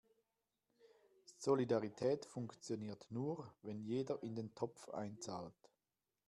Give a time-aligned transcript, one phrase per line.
[1.37, 5.53] Solidarität funktioniert nur, wenn jeder in den Topf einzahlt.